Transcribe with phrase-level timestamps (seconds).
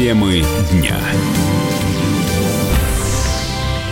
[0.00, 0.42] Темы
[0.72, 0.96] дня.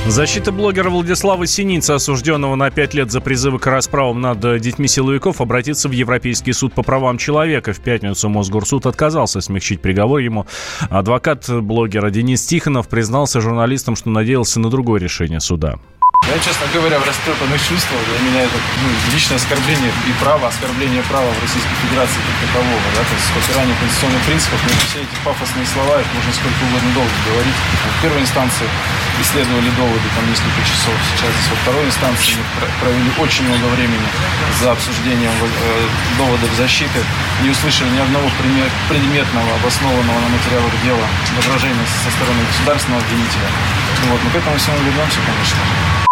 [0.07, 5.43] Защита блогера Владислава Синицы, осужденного на пять лет за призывы к расправам над детьми силовиков,
[5.43, 7.75] обратится в Европейский суд по правам человека.
[7.75, 10.46] В пятницу Мосгорсуд отказался смягчить приговор ему.
[10.89, 15.79] Адвокат блогера Денис Тихонов признался журналистам, что надеялся на другое решение суда.
[16.29, 17.97] Я, честно говоря, в растрепанных чувствах.
[18.05, 18.53] Для меня это
[18.85, 22.85] ну, личное оскорбление и право, оскорбление права в Российской Федерации как такового.
[22.93, 24.61] Да, то есть попирание конституционных принципов.
[24.61, 27.57] Но все эти пафосные слова, их можно сколько угодно долго говорить.
[27.57, 28.69] В первой инстанции
[29.25, 30.93] исследовали доводы там несколько часов.
[31.09, 32.45] Сейчас здесь во второй инстанции мы
[32.77, 34.08] провели очень много времени
[34.61, 35.48] за обсуждением э,
[36.20, 37.00] доводов защиты.
[37.41, 38.28] Не услышали ни одного
[38.92, 41.08] предметного, обоснованного на материалах дела
[41.41, 43.48] возражения со стороны государственного обвинителя.
[44.12, 46.08] Вот, но к этому всему вернемся, конечно.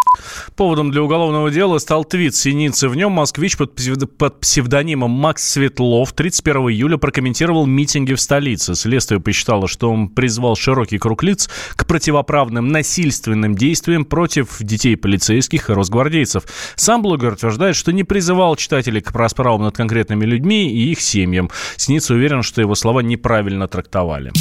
[0.56, 2.88] Поводом для уголовного дела стал твит Синицы.
[2.88, 3.78] В нем москвич под,
[4.16, 8.74] под псевдонимом Макс Светлов 31 июля прокомментировал митинги в столице.
[8.74, 15.68] Следствие посчитало, что он призвал широкий круг лиц к противоправным насильственным действиям против детей полицейских
[15.68, 16.44] и росгвардейцев.
[16.74, 21.50] Сам блогер утверждает, что не призывал читателей к расправам над конкретными людьми и их семьям.
[21.76, 24.32] Синица уверен, что его слова неправильно трактовали.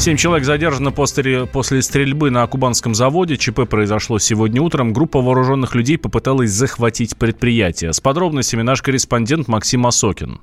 [0.00, 3.36] Семь человек задержаны после, после стрельбы на кубанском заводе.
[3.36, 4.94] ЧП произошло сегодня утром.
[4.94, 7.92] Группа вооруженных людей попыталась захватить предприятие.
[7.92, 10.40] С подробностями наш корреспондент Максим Осокин.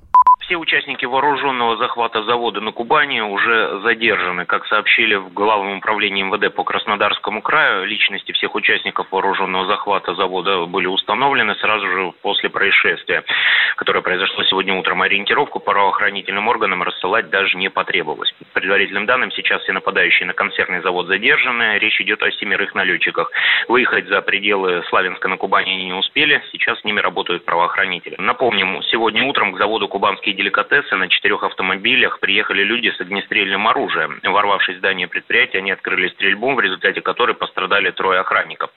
[0.48, 4.46] Все участники вооруженного захвата завода на Кубани уже задержаны.
[4.46, 10.64] Как сообщили в Главном управлении МВД по Краснодарскому краю, личности всех участников вооруженного захвата завода
[10.64, 13.26] были установлены сразу же после происшествия,
[13.76, 15.02] которое произошло сегодня утром.
[15.02, 18.32] Ориентировку правоохранительным органам рассылать даже не потребовалось.
[18.54, 21.78] По предварительным данным, сейчас все нападающие на консервный завод задержаны.
[21.78, 23.30] Речь идет о семерых налетчиках.
[23.68, 26.42] Выехать за пределы Славянска на Кубани они не успели.
[26.54, 28.16] Сейчас с ними работают правоохранители.
[28.18, 34.20] Напомним, сегодня утром к заводу «Кубанские деликатесы на четырех автомобилях приехали люди с огнестрельным оружием.
[34.24, 38.70] Ворвавшись в здание предприятия, они открыли стрельбу, в результате которой пострадали трое охранников.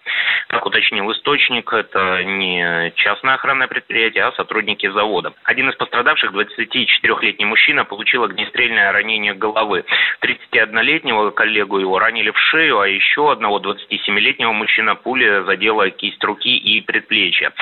[0.49, 5.33] Как уточнил источник, это не частное охранное предприятие, а сотрудники завода.
[5.45, 9.85] Один из пострадавших, 24-летний мужчина, получил огнестрельное ранение головы.
[10.23, 16.57] 31-летнего коллегу его ранили в шею, а еще одного 27-летнего мужчина пуля задела кисть руки
[16.57, 17.53] и предплечья.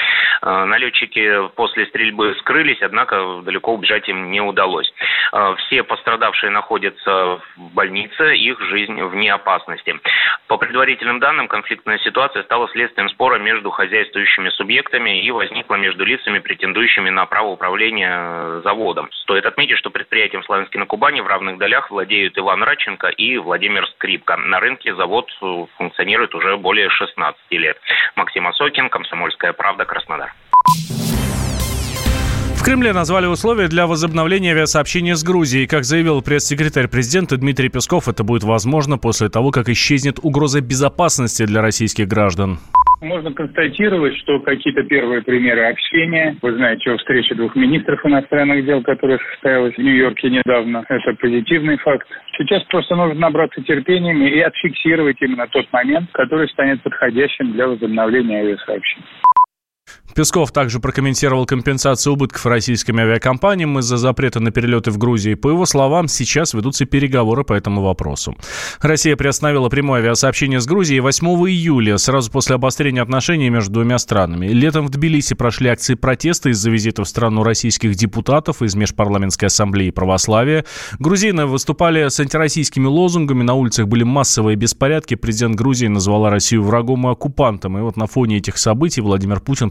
[0.43, 4.93] Э, налетчики после стрельбы скрылись, однако далеко убежать убежать им не удалось.
[5.33, 9.99] А, все пострадавшие находятся в больнице, их жизнь вне опасности.
[10.47, 16.39] По предварительным данным, конфликтная ситуация стала следствием спора между хозяйствующими субъектами и возникла между лицами,
[16.39, 19.11] претендующими на право управления э, заводом.
[19.23, 23.87] Стоит отметить, что предприятием Славянский на Кубани в равных долях владеют Иван Радченко и Владимир
[23.89, 24.37] Скрипка.
[24.37, 27.79] На рынке завод э, функционирует уже более 16 лет.
[28.17, 30.33] Максим Осокин, Комсомольская правда, Краснодар.
[32.69, 35.67] Кремле назвали условия для возобновления авиасообщения с Грузией.
[35.67, 41.47] Как заявил пресс-секретарь президента Дмитрий Песков, это будет возможно после того, как исчезнет угроза безопасности
[41.47, 42.59] для российских граждан.
[43.01, 46.37] Можно констатировать, что какие-то первые примеры общения.
[46.43, 50.85] Вы знаете о встрече двух министров иностранных дел, которая состоялась в Нью-Йорке недавно.
[50.91, 52.07] Это позитивный факт.
[52.37, 58.41] Сейчас просто нужно набраться терпением и отфиксировать именно тот момент, который станет подходящим для возобновления
[58.41, 59.07] авиасообщения.
[60.15, 65.35] Песков также прокомментировал компенсацию убытков российским авиакомпаниям из-за запрета на перелеты в Грузии.
[65.35, 68.37] По его словам, сейчас ведутся переговоры по этому вопросу.
[68.81, 74.49] Россия приостановила прямое авиасообщение с Грузией 8 июля, сразу после обострения отношений между двумя странами.
[74.49, 79.91] Летом в Тбилиси прошли акции протеста из-за визита в страну российских депутатов из Межпарламентской ассамблеи
[79.91, 80.65] православия.
[80.99, 85.15] Грузины выступали с антироссийскими лозунгами, на улицах были массовые беспорядки.
[85.15, 87.79] Президент Грузии назвала Россию врагом и оккупантом.
[87.79, 89.71] И вот на фоне этих событий Владимир Путин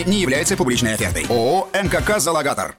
[0.05, 1.25] не является публичной офертой.
[1.29, 2.69] ООО «МКК Залогатор».